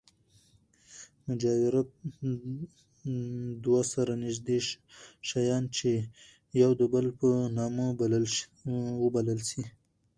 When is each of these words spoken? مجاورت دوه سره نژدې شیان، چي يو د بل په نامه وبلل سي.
مجاورت 1.25 1.89
دوه 3.63 3.81
سره 3.93 4.13
نژدې 4.23 4.57
شیان، 5.29 5.63
چي 5.77 5.91
يو 6.61 6.71
د 6.79 6.83
بل 6.93 7.05
په 7.19 7.29
نامه 7.57 7.85
وبلل 9.03 9.39
سي. 9.49 9.63